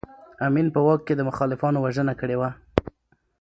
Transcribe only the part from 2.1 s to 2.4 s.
کړې